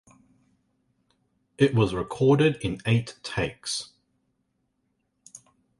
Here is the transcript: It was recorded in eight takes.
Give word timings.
It 1.59 1.75
was 1.75 1.93
recorded 1.93 2.55
in 2.63 2.79
eight 2.87 3.19
takes. 3.21 3.91